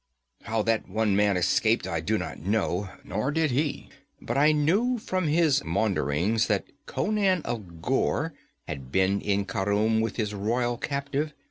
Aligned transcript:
'How 0.41 0.63
that 0.63 0.89
one 0.89 1.15
man 1.15 1.37
escaped, 1.37 1.85
I 1.85 1.99
do 1.99 2.17
not 2.17 2.39
know, 2.39 2.89
nor 3.03 3.29
did 3.29 3.51
he; 3.51 3.89
but 4.19 4.35
I 4.35 4.51
knew 4.51 4.97
from 4.97 5.27
his 5.27 5.63
maunderings 5.63 6.47
that 6.47 6.65
Conan 6.87 7.43
of 7.43 7.83
Ghor 7.83 8.33
had 8.67 8.91
been 8.91 9.21
in 9.21 9.45
Khurum 9.45 10.01
with 10.01 10.15
his 10.15 10.33
royal 10.33 10.79
captive. 10.79 11.33